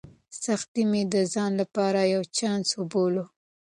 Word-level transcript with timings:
سختۍ 0.43 0.83
مې 0.91 1.01
د 1.13 1.15
ځان 1.33 1.51
لپاره 1.61 1.99
یو 2.13 2.23
چانس 2.37 2.67
وباله. 2.79 3.23